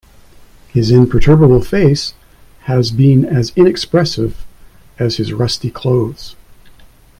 [0.69, 2.15] His imperturbable face
[2.61, 4.47] has been as inexpressive
[4.97, 6.35] as his rusty clothes.